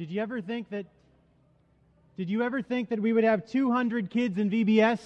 [0.00, 0.86] Did you ever think that
[2.16, 4.98] Did you ever think that we would have 200 kids in VBS?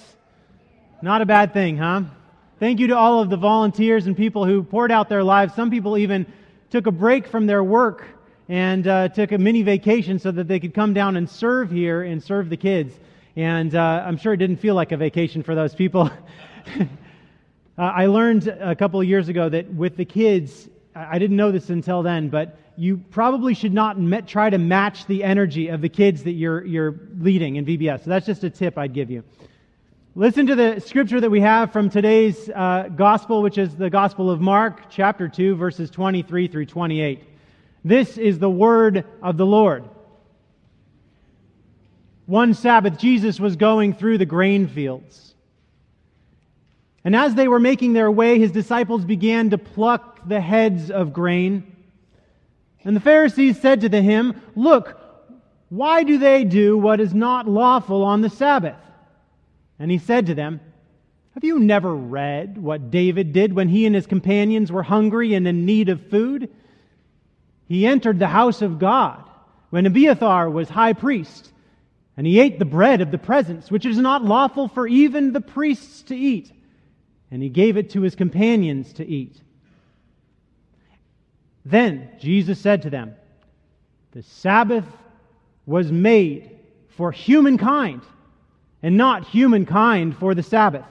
[1.02, 2.02] Not a bad thing, huh?
[2.60, 5.52] Thank you to all of the volunteers and people who poured out their lives.
[5.54, 6.32] Some people even
[6.70, 8.06] took a break from their work
[8.48, 12.04] and uh, took a mini vacation so that they could come down and serve here
[12.04, 12.94] and serve the kids.
[13.34, 16.02] And uh, I'm sure it didn't feel like a vacation for those people.
[16.78, 16.84] uh,
[17.76, 21.68] I learned a couple of years ago that with the kids, I didn't know this
[21.68, 25.88] until then, but you probably should not met, try to match the energy of the
[25.88, 28.04] kids that you're, you're leading in VBS.
[28.04, 29.22] So that's just a tip I'd give you.
[30.16, 34.30] Listen to the scripture that we have from today's uh, gospel, which is the Gospel
[34.30, 37.24] of Mark, chapter 2, verses 23 through 28.
[37.84, 39.88] This is the word of the Lord.
[42.26, 45.34] One Sabbath, Jesus was going through the grain fields.
[47.04, 51.12] And as they were making their way, his disciples began to pluck the heads of
[51.12, 51.73] grain.
[52.84, 55.00] And the Pharisees said to him, Look,
[55.68, 58.76] why do they do what is not lawful on the Sabbath?
[59.78, 60.60] And he said to them,
[61.32, 65.48] Have you never read what David did when he and his companions were hungry and
[65.48, 66.50] in need of food?
[67.66, 69.24] He entered the house of God
[69.70, 71.50] when Abiathar was high priest
[72.16, 75.40] and he ate the bread of the presence, which is not lawful for even the
[75.40, 76.52] priests to eat.
[77.30, 79.40] And he gave it to his companions to eat.
[81.64, 83.14] Then Jesus said to them,
[84.12, 84.84] The Sabbath
[85.66, 86.50] was made
[86.90, 88.02] for humankind,
[88.82, 90.84] and not humankind for the Sabbath.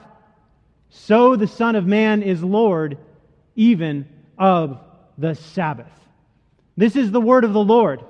[0.90, 2.98] So the Son of Man is Lord
[3.56, 4.08] even
[4.38, 4.80] of
[5.16, 5.90] the Sabbath.
[6.76, 8.04] This is the word of the Lord.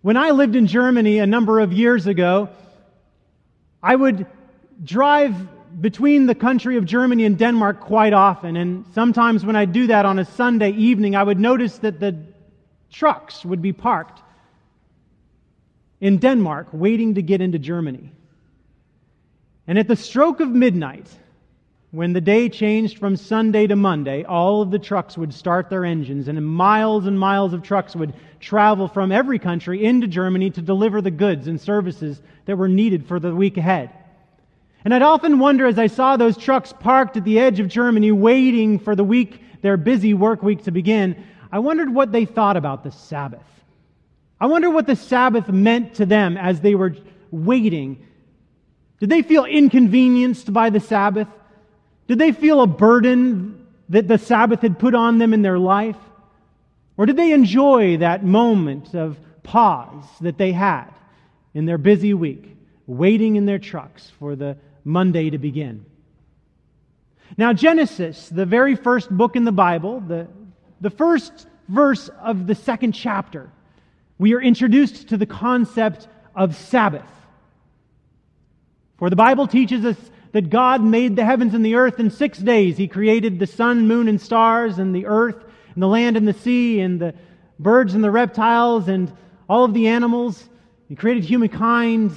[0.00, 2.48] When I lived in Germany a number of years ago,
[3.82, 4.26] I would
[4.82, 5.34] drive
[5.80, 8.56] between the country of Germany and Denmark quite often.
[8.56, 12.16] And sometimes when I do that on a Sunday evening, I would notice that the
[12.90, 14.20] trucks would be parked
[16.00, 18.12] in Denmark waiting to get into Germany.
[19.66, 21.08] And at the stroke of midnight,
[21.92, 25.84] when the day changed from Sunday to Monday, all of the trucks would start their
[25.84, 30.62] engines, and miles and miles of trucks would travel from every country into Germany to
[30.62, 33.90] deliver the goods and services that were needed for the week ahead.
[34.84, 38.10] And I'd often wonder as I saw those trucks parked at the edge of Germany
[38.10, 42.56] waiting for the week, their busy work week to begin, I wondered what they thought
[42.56, 43.46] about the Sabbath.
[44.40, 46.96] I wonder what the Sabbath meant to them as they were
[47.30, 48.04] waiting.
[48.98, 51.28] Did they feel inconvenienced by the Sabbath?
[52.08, 55.96] Did they feel a burden that the Sabbath had put on them in their life?
[56.96, 60.88] Or did they enjoy that moment of pause that they had
[61.54, 62.56] in their busy week,
[62.86, 65.84] waiting in their trucks for the Monday to begin?
[67.36, 70.28] Now, Genesis, the very first book in the Bible, the,
[70.80, 73.50] the first verse of the second chapter,
[74.18, 77.06] we are introduced to the concept of Sabbath.
[78.98, 79.96] For the Bible teaches us
[80.32, 82.76] that God made the heavens and the earth in six days.
[82.76, 85.42] He created the sun, moon, and stars, and the earth,
[85.74, 87.14] and the land and the sea, and the
[87.58, 89.12] birds and the reptiles, and
[89.48, 90.48] all of the animals.
[90.88, 92.12] He created humankind.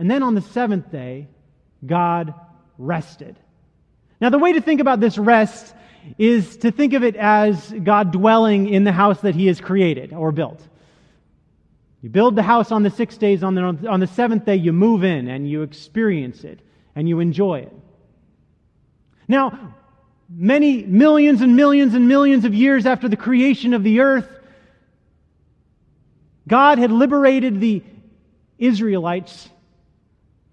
[0.00, 1.28] And then on the seventh day,
[1.84, 2.32] God
[2.78, 3.36] rested.
[4.18, 5.74] Now, the way to think about this rest
[6.16, 10.14] is to think of it as God dwelling in the house that He has created
[10.14, 10.66] or built.
[12.00, 14.72] You build the house on the six days, on the, on the seventh day, you
[14.72, 16.60] move in and you experience it
[16.96, 17.76] and you enjoy it.
[19.28, 19.74] Now,
[20.30, 24.30] many millions and millions and millions of years after the creation of the earth,
[26.48, 27.82] God had liberated the
[28.58, 29.50] Israelites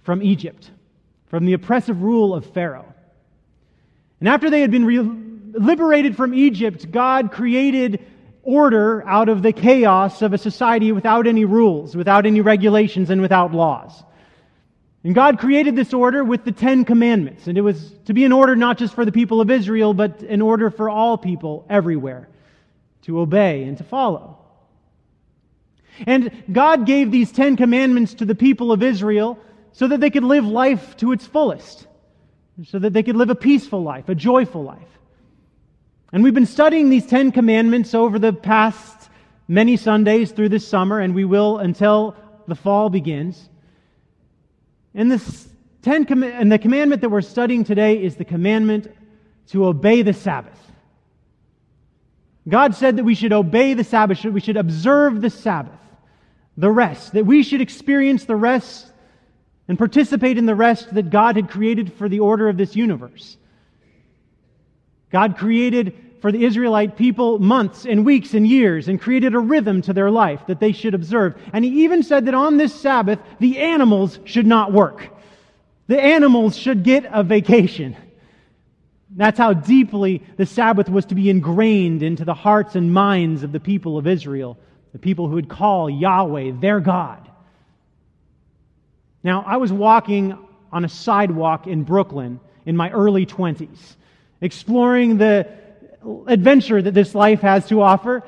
[0.07, 0.72] from Egypt,
[1.25, 2.94] from the oppressive rule of Pharaoh.
[4.22, 8.06] And after they had been re- liberated from Egypt, God created
[8.41, 13.22] order out of the chaos of a society without any rules, without any regulations, and
[13.22, 14.01] without laws.
[15.03, 17.47] And God created this order with the Ten Commandments.
[17.47, 20.22] And it was to be an order not just for the people of Israel, but
[20.22, 22.30] an order for all people everywhere
[23.01, 24.38] to obey and to follow.
[26.06, 29.38] And God gave these Ten Commandments to the people of Israel
[29.77, 31.85] so that they could live life to its fullest,
[32.65, 34.97] so that they could live a peaceful life, a joyful life.
[36.12, 39.12] And we've been studying these Ten Commandments over the past
[39.47, 42.15] many Sundays through this summer, and we will until
[42.47, 43.50] the fall begins.
[44.95, 45.47] And, this
[45.83, 48.91] ten com- and the commandment that we're studying today is the commandment
[49.50, 50.57] to obey the Sabbath.
[52.50, 55.80] God said that we should obey the Sabbath, we should observe the Sabbath,
[56.57, 58.91] the rest, that we should experience the rest
[59.68, 63.38] and participate in the rest that God had created for the order of this universe.
[65.12, 69.81] God created for the Israelite people months and weeks and years and created a rhythm
[69.84, 71.36] to their life that they should observe.
[71.54, 75.08] And he even said that on this Sabbath, the animals should not work.
[75.88, 77.96] The animals should get a vacation.
[79.16, 83.52] That's how deeply the Sabbath was to be ingrained into the hearts and minds of
[83.52, 84.58] the people of Israel,
[84.92, 87.30] the people who would call Yahweh their God.
[89.24, 90.38] Now, I was walking
[90.72, 93.96] on a sidewalk in Brooklyn in my early 20s,
[94.42, 95.48] exploring the
[96.28, 98.24] adventure that this life has to offer.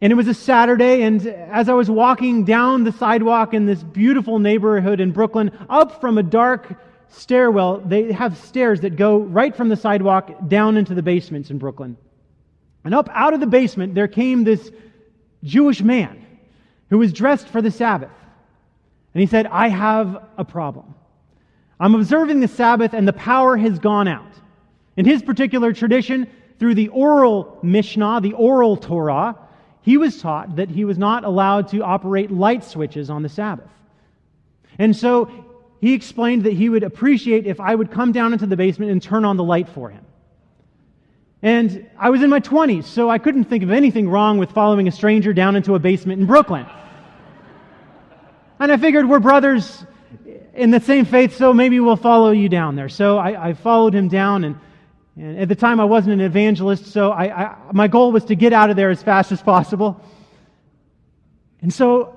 [0.00, 3.82] And it was a Saturday, and as I was walking down the sidewalk in this
[3.82, 6.76] beautiful neighborhood in Brooklyn, up from a dark
[7.08, 11.58] stairwell, they have stairs that go right from the sidewalk down into the basements in
[11.58, 11.96] Brooklyn.
[12.84, 14.70] And up out of the basement, there came this
[15.42, 16.24] Jewish man
[16.90, 18.10] who was dressed for the Sabbath.
[19.18, 20.94] And he said, I have a problem.
[21.80, 24.30] I'm observing the Sabbath, and the power has gone out.
[24.96, 26.28] In his particular tradition,
[26.60, 29.36] through the oral Mishnah, the oral Torah,
[29.82, 33.66] he was taught that he was not allowed to operate light switches on the Sabbath.
[34.78, 35.28] And so
[35.80, 39.02] he explained that he would appreciate if I would come down into the basement and
[39.02, 40.06] turn on the light for him.
[41.42, 44.86] And I was in my 20s, so I couldn't think of anything wrong with following
[44.86, 46.66] a stranger down into a basement in Brooklyn.
[48.60, 49.84] And I figured we're brothers
[50.54, 52.88] in the same faith, so maybe we'll follow you down there.
[52.88, 54.56] So I, I followed him down, and,
[55.16, 58.34] and, at the time I wasn't an evangelist, so I, I, my goal was to
[58.34, 60.02] get out of there as fast as possible.
[61.62, 62.14] And so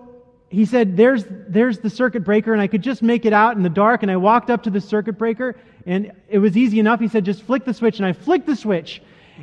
[0.49, 3.63] he said, there's, there's the circuit breaker, and I could just make it out in
[3.63, 4.01] the dark.
[4.01, 5.55] And I walked up to the circuit breaker,
[5.85, 6.99] and it was easy enough.
[6.99, 7.99] He said, just flick the switch.
[7.99, 9.01] And I flicked the switch,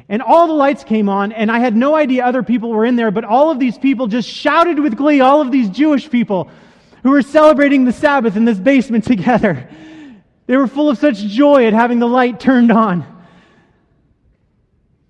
[0.09, 2.97] and all the lights came on, and I had no idea other people were in
[2.97, 6.51] there, but all of these people just shouted with glee, all of these Jewish people
[7.03, 9.69] who were celebrating the Sabbath in this basement together.
[10.47, 13.05] They were full of such joy at having the light turned on.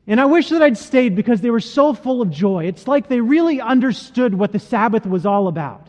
[0.07, 2.65] And I wish that I'd stayed because they were so full of joy.
[2.65, 5.87] It's like they really understood what the Sabbath was all about.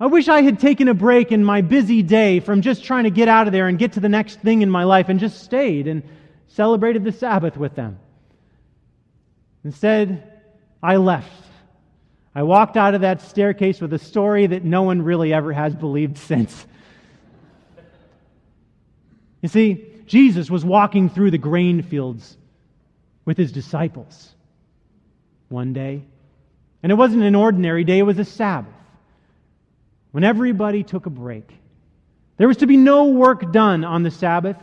[0.00, 3.10] I wish I had taken a break in my busy day from just trying to
[3.10, 5.44] get out of there and get to the next thing in my life and just
[5.44, 6.02] stayed and
[6.48, 7.98] celebrated the Sabbath with them.
[9.64, 10.40] Instead,
[10.82, 11.30] I left.
[12.34, 15.74] I walked out of that staircase with a story that no one really ever has
[15.74, 16.66] believed since.
[19.40, 22.36] You see, Jesus was walking through the grain fields
[23.24, 24.34] with his disciples
[25.48, 26.02] one day.
[26.82, 28.72] And it wasn't an ordinary day, it was a Sabbath
[30.10, 31.50] when everybody took a break.
[32.36, 34.56] There was to be no work done on the Sabbath.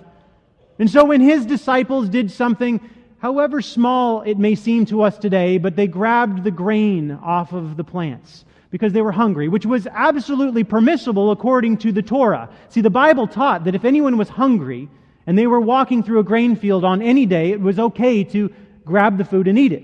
[0.78, 2.80] And so when his disciples did something,
[3.22, 7.78] however small it may seem to us today, but they grabbed the grain off of
[7.78, 12.50] the plants because they were hungry, which was absolutely permissible according to the Torah.
[12.70, 14.90] See, the Bible taught that if anyone was hungry
[15.28, 18.52] and they were walking through a grain field on any day, it was okay to
[18.86, 19.84] grab the food and eat it.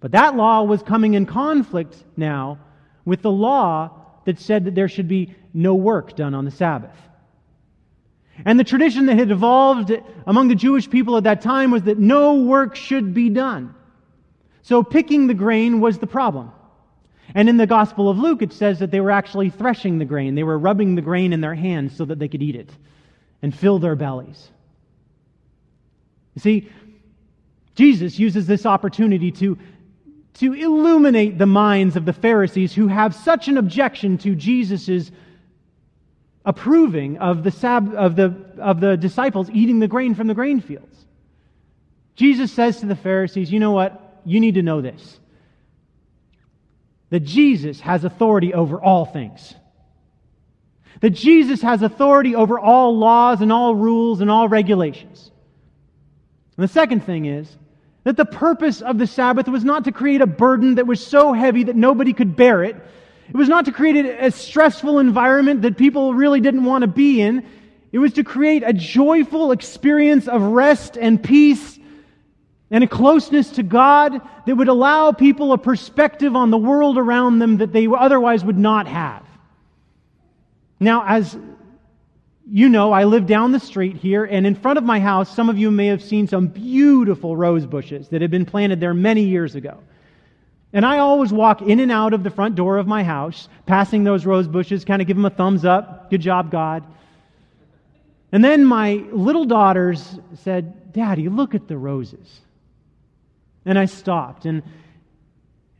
[0.00, 2.58] But that law was coming in conflict now
[3.06, 3.90] with the law
[4.26, 6.96] that said that there should be no work done on the Sabbath.
[8.44, 9.92] And the tradition that had evolved
[10.26, 13.74] among the Jewish people at that time was that no work should be done.
[14.62, 16.50] So picking the grain was the problem.
[17.34, 20.34] And in the Gospel of Luke, it says that they were actually threshing the grain.
[20.34, 22.70] They were rubbing the grain in their hands so that they could eat it
[23.42, 24.48] and fill their bellies.
[26.34, 26.70] You see,
[27.74, 29.58] Jesus uses this opportunity to
[30.34, 35.12] to illuminate the minds of the Pharisees who have such an objection to Jesus'
[36.44, 40.60] approving of the, sab- of, the, of the disciples eating the grain from the grain
[40.60, 41.04] fields.
[42.16, 44.20] Jesus says to the Pharisees, You know what?
[44.24, 45.20] You need to know this
[47.10, 49.54] that Jesus has authority over all things.
[51.00, 55.30] That Jesus has authority over all laws and all rules and all regulations.
[56.56, 57.56] And the second thing is
[58.02, 61.32] that the purpose of the Sabbath was not to create a burden that was so
[61.32, 62.76] heavy that nobody could bear it.
[63.28, 67.20] It was not to create a stressful environment that people really didn't want to be
[67.20, 67.44] in.
[67.92, 71.78] It was to create a joyful experience of rest and peace
[72.70, 77.38] and a closeness to God that would allow people a perspective on the world around
[77.38, 79.24] them that they otherwise would not have.
[80.80, 81.36] Now, as
[82.50, 85.48] you know, I live down the street here, and in front of my house, some
[85.48, 89.22] of you may have seen some beautiful rose bushes that had been planted there many
[89.22, 89.78] years ago.
[90.74, 94.02] And I always walk in and out of the front door of my house, passing
[94.02, 96.10] those rose bushes, kind of give them a thumbs up.
[96.10, 96.82] Good job, God.
[98.32, 102.40] And then my little daughters said, Daddy, look at the roses.
[103.64, 104.64] And I stopped and,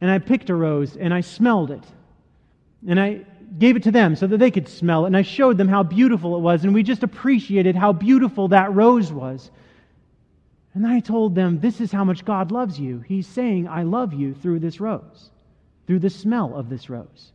[0.00, 1.82] and I picked a rose and I smelled it.
[2.86, 3.26] And I
[3.58, 5.08] gave it to them so that they could smell it.
[5.08, 6.62] And I showed them how beautiful it was.
[6.62, 9.50] And we just appreciated how beautiful that rose was.
[10.75, 13.00] And I told them, This is how much God loves you.
[13.00, 15.31] He's saying, I love you through this rose,
[15.87, 17.33] through the smell of this rose.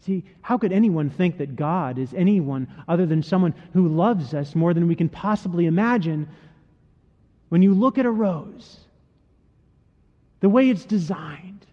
[0.00, 4.54] See, how could anyone think that God is anyone other than someone who loves us
[4.54, 6.28] more than we can possibly imagine?
[7.50, 8.78] When you look at a rose,
[10.40, 11.66] the way it's designed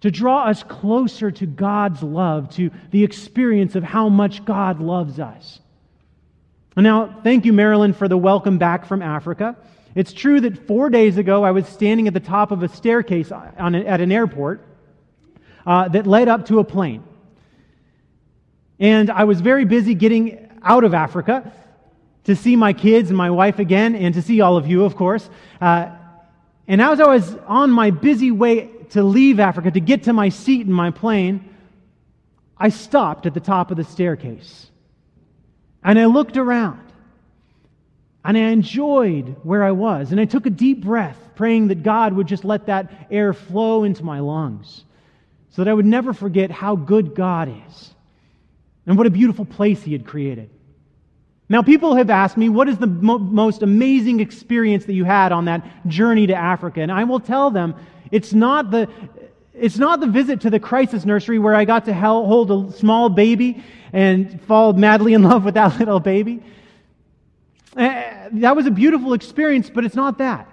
[0.00, 5.18] to draw us closer to God's love, to the experience of how much God loves
[5.18, 5.60] us.
[6.76, 9.56] Now, thank you, Marilyn, for the welcome back from Africa.
[9.96, 13.32] It's true that four days ago I was standing at the top of a staircase
[13.32, 14.64] on a, at an airport
[15.66, 17.02] uh, that led up to a plane.
[18.78, 21.52] And I was very busy getting out of Africa
[22.24, 24.94] to see my kids and my wife again, and to see all of you, of
[24.94, 25.28] course.
[25.60, 25.90] Uh,
[26.68, 30.28] and as I was on my busy way to leave Africa, to get to my
[30.28, 31.48] seat in my plane,
[32.56, 34.69] I stopped at the top of the staircase.
[35.82, 36.80] And I looked around.
[38.24, 40.12] And I enjoyed where I was.
[40.12, 43.84] And I took a deep breath, praying that God would just let that air flow
[43.84, 44.84] into my lungs
[45.50, 47.94] so that I would never forget how good God is
[48.86, 50.50] and what a beautiful place He had created.
[51.48, 55.32] Now, people have asked me, what is the mo- most amazing experience that you had
[55.32, 56.80] on that journey to Africa?
[56.80, 57.74] And I will tell them,
[58.12, 58.88] it's not the,
[59.54, 63.08] it's not the visit to the crisis nursery where I got to hold a small
[63.08, 66.42] baby and fall madly in love with that little baby.
[67.76, 70.48] Eh, that was a beautiful experience, but it's not that.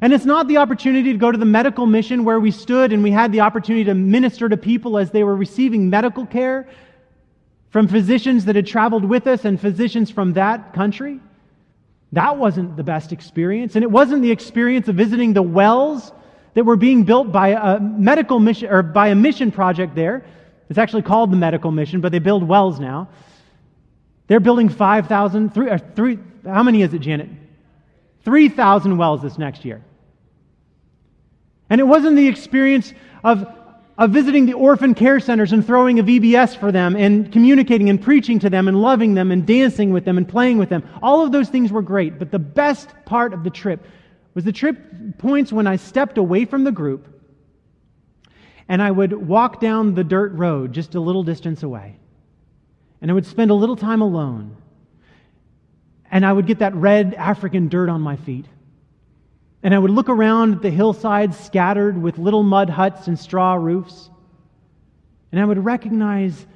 [0.00, 3.02] And it's not the opportunity to go to the medical mission where we stood and
[3.02, 6.68] we had the opportunity to minister to people as they were receiving medical care
[7.70, 11.20] from physicians that had traveled with us and physicians from that country.
[12.12, 13.74] That wasn't the best experience.
[13.74, 16.12] And it wasn't the experience of visiting the wells
[16.56, 20.24] that were being built by a medical mission or by a mission project there.
[20.70, 23.10] It's actually called the medical mission, but they build wells now.
[24.26, 27.28] They're building 5,000, three, three, how many is it, Janet?
[28.24, 29.84] 3,000 wells this next year.
[31.68, 32.90] And it wasn't the experience
[33.22, 33.46] of
[33.98, 38.00] of visiting the orphan care centers and throwing a VBS for them and communicating and
[38.00, 40.86] preaching to them and loving them and dancing with them and playing with them.
[41.02, 43.86] All of those things were great, but the best part of the trip
[44.36, 47.08] was the trip points when I stepped away from the group
[48.68, 51.96] and I would walk down the dirt road just a little distance away.
[53.00, 54.58] And I would spend a little time alone.
[56.10, 58.44] And I would get that red African dirt on my feet.
[59.62, 63.54] And I would look around at the hillsides scattered with little mud huts and straw
[63.54, 64.10] roofs.
[65.32, 66.46] And I would recognize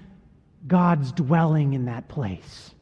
[0.66, 2.74] God's dwelling in that place.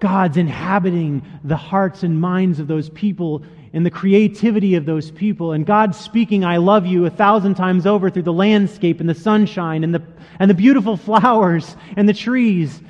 [0.00, 3.42] God's inhabiting the hearts and minds of those people
[3.72, 5.52] and the creativity of those people.
[5.52, 9.14] And God speaking, I love you, a thousand times over through the landscape and the
[9.14, 10.02] sunshine and the,
[10.38, 12.80] and the beautiful flowers and the trees.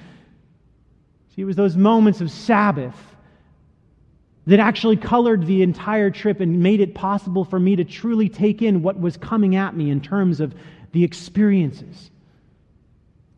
[1.35, 2.97] See, it was those moments of Sabbath
[4.47, 8.63] that actually colored the entire trip and made it possible for me to truly take
[8.63, 10.55] in what was coming at me in terms of
[10.93, 12.11] the experiences.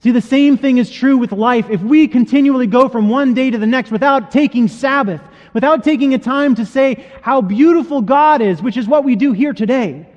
[0.03, 1.71] See, the same thing is true with life.
[1.71, 5.21] If we continually go from one day to the next without taking Sabbath,
[5.53, 9.33] without taking a time to say how beautiful God is, which is what we do
[9.33, 10.09] here today,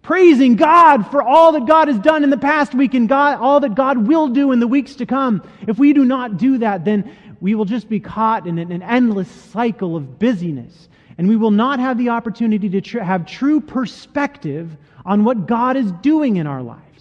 [0.00, 3.60] praising God for all that God has done in the past week and God, all
[3.60, 5.46] that God will do in the weeks to come.
[5.68, 9.30] If we do not do that, then we will just be caught in an endless
[9.30, 10.88] cycle of busyness.
[11.18, 14.74] And we will not have the opportunity to tr- have true perspective
[15.04, 16.91] on what God is doing in our lives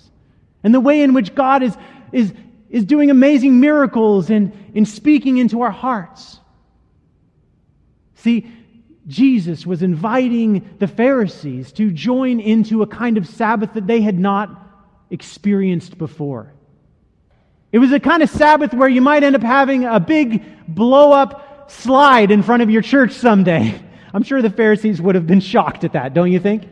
[0.64, 1.76] and the way in which God is,
[2.12, 2.34] is,
[2.70, 6.40] is doing amazing miracles and in speaking into our hearts.
[8.16, 8.52] See,
[9.08, 14.20] Jesus was inviting the Pharisees to join into a kind of Sabbath that they had
[14.20, 14.50] not
[15.10, 16.54] experienced before.
[17.72, 21.12] It was a kind of Sabbath where you might end up having a big blow
[21.12, 23.80] up slide in front of your church someday.
[24.14, 26.68] I'm sure the Pharisees would have been shocked at that, don't you think?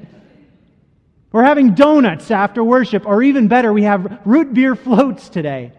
[1.32, 5.72] We're having donuts after worship, or even better, we have root beer floats today.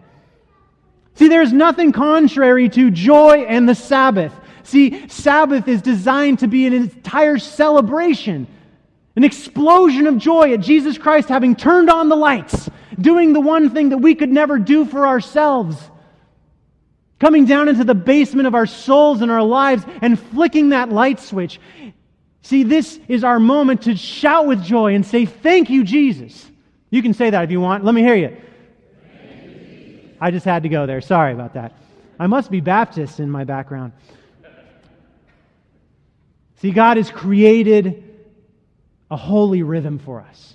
[1.15, 4.33] See, there's nothing contrary to joy and the Sabbath.
[4.63, 8.47] See, Sabbath is designed to be an entire celebration,
[9.15, 13.69] an explosion of joy at Jesus Christ having turned on the lights doing the one
[13.71, 15.77] thing that we could never do for ourselves.
[17.19, 21.19] Coming down into the basement of our souls and our lives and flicking that light
[21.19, 21.59] switch.
[22.41, 26.49] See, this is our moment to shout with joy and say, Thank you, Jesus.
[26.89, 27.83] You can say that if you want.
[27.83, 28.37] Let me hear you.
[30.19, 31.01] I just had to go there.
[31.01, 31.73] Sorry about that.
[32.19, 33.93] I must be Baptist in my background.
[36.57, 38.03] See, God has created
[39.09, 40.53] a holy rhythm for us.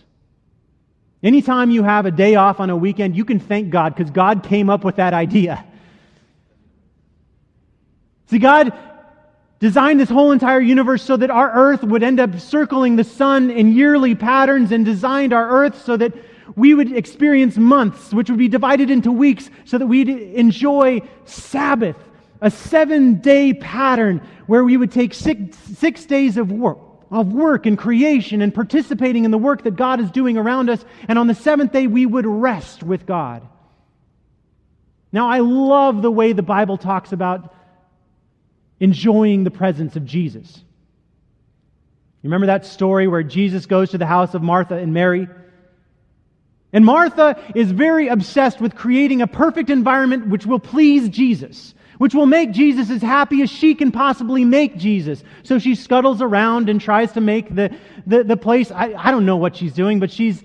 [1.23, 4.45] Anytime you have a day off on a weekend, you can thank God because God
[4.45, 5.64] came up with that idea.
[8.26, 8.73] See, God
[9.58, 13.50] designed this whole entire universe so that our earth would end up circling the sun
[13.50, 16.12] in yearly patterns and designed our earth so that
[16.54, 21.96] we would experience months, which would be divided into weeks so that we'd enjoy Sabbath,
[22.40, 26.78] a seven day pattern where we would take six, six days of work.
[27.08, 30.84] Of work and creation and participating in the work that God is doing around us.
[31.06, 33.46] And on the seventh day, we would rest with God.
[35.12, 37.54] Now, I love the way the Bible talks about
[38.80, 40.56] enjoying the presence of Jesus.
[42.23, 45.28] You remember that story where Jesus goes to the house of Martha and Mary?
[46.73, 52.14] And Martha is very obsessed with creating a perfect environment which will please Jesus, which
[52.14, 55.23] will make Jesus as happy as she can possibly make Jesus.
[55.45, 57.75] So she scuttles around and tries to make the,
[58.06, 58.71] the, the place.
[58.71, 60.42] I, I don't know what she's doing, but she's,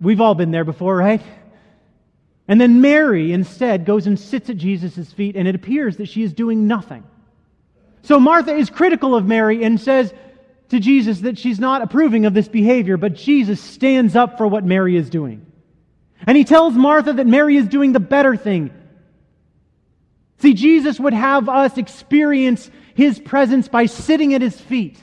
[0.00, 1.22] we've all been there before, right?
[2.48, 6.22] And then Mary instead goes and sits at Jesus' feet, and it appears that she
[6.22, 7.04] is doing nothing.
[8.02, 10.12] So Martha is critical of Mary and says
[10.70, 14.64] to Jesus that she's not approving of this behavior, but Jesus stands up for what
[14.64, 15.44] Mary is doing.
[16.26, 18.70] And he tells Martha that Mary is doing the better thing.
[20.38, 24.98] See, Jesus would have us experience his presence by sitting at his feet,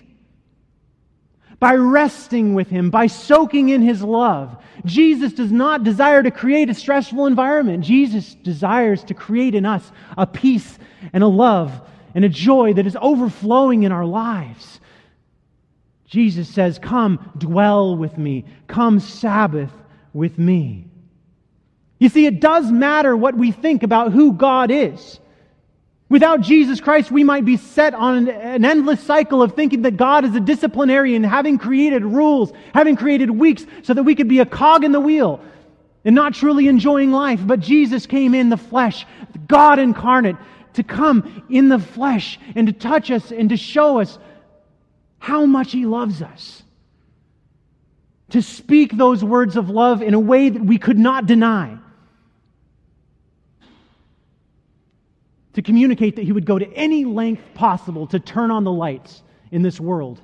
[1.60, 4.62] by resting with him, by soaking in his love.
[4.86, 7.84] Jesus does not desire to create a stressful environment.
[7.84, 10.78] Jesus desires to create in us a peace
[11.12, 11.82] and a love
[12.16, 14.80] and a joy that is overflowing in our lives.
[16.08, 18.46] Jesus says, Come, dwell with me.
[18.68, 19.72] Come, Sabbath
[20.14, 20.88] with me.
[22.00, 25.20] You see, it does matter what we think about who God is.
[26.08, 30.24] Without Jesus Christ, we might be set on an endless cycle of thinking that God
[30.24, 34.46] is a disciplinarian, having created rules, having created weeks so that we could be a
[34.46, 35.42] cog in the wheel
[36.06, 37.42] and not truly enjoying life.
[37.44, 39.06] But Jesus came in the flesh,
[39.48, 40.36] God incarnate,
[40.76, 44.18] to come in the flesh and to touch us and to show us
[45.20, 46.64] how much He loves us.
[48.30, 51.78] To speak those words of love in a way that we could not deny.
[55.54, 59.24] To communicate that He would go to any length possible to turn on the lights
[59.52, 60.22] in this world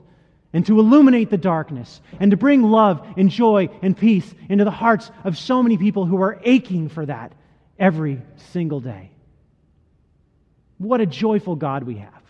[0.53, 4.71] and to illuminate the darkness and to bring love and joy and peace into the
[4.71, 7.31] hearts of so many people who are aching for that
[7.79, 9.11] every single day.
[10.81, 12.23] What a joyful God we have.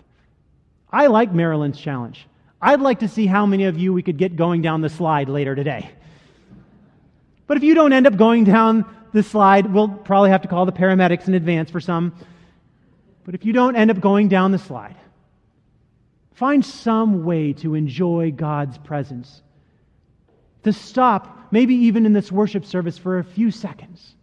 [0.92, 2.28] I like Marilyn's challenge.
[2.62, 5.30] I'd like to see how many of you we could get going down the slide
[5.30, 5.90] later today.
[7.48, 10.66] But if you don't end up going down the slide, we'll probably have to call
[10.66, 12.14] the paramedics in advance for some.
[13.24, 14.98] But if you don't end up going down the slide,
[16.34, 19.44] find some way to enjoy God's presence.
[20.64, 24.14] To stop, maybe even in this worship service, for a few seconds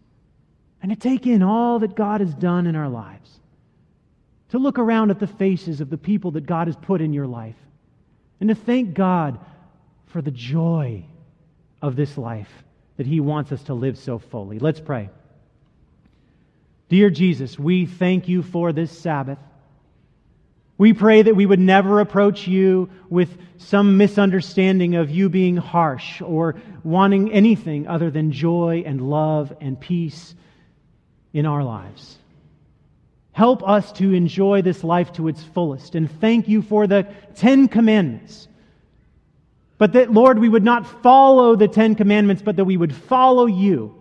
[0.82, 3.38] and to take in all that God has done in our lives
[4.50, 7.26] to look around at the faces of the people that God has put in your
[7.26, 7.56] life,
[8.40, 9.38] and to thank God
[10.06, 11.04] for the joy
[11.82, 12.50] of this life
[12.96, 14.58] that He wants us to live so fully.
[14.58, 15.11] Let's pray.
[16.88, 19.38] Dear Jesus, we thank you for this Sabbath.
[20.78, 26.22] We pray that we would never approach you with some misunderstanding of you being harsh
[26.22, 30.34] or wanting anything other than joy and love and peace
[31.32, 32.16] in our lives.
[33.38, 35.94] Help us to enjoy this life to its fullest.
[35.94, 38.48] And thank you for the Ten Commandments.
[39.79, 43.46] But that, Lord, we would not follow the Ten Commandments, but that we would follow
[43.46, 43.94] you.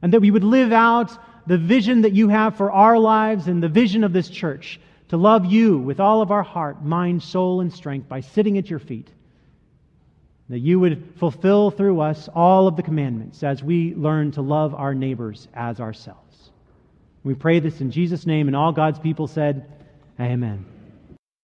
[0.00, 1.10] And that we would live out
[1.44, 5.16] the vision that you have for our lives and the vision of this church to
[5.16, 8.78] love you with all of our heart, mind, soul, and strength by sitting at your
[8.78, 9.10] feet.
[10.50, 14.72] That you would fulfill through us all of the commandments as we learn to love
[14.72, 16.27] our neighbors as ourselves.
[17.24, 19.66] We pray this in Jesus' name, and all God's people said,
[20.20, 20.64] Amen.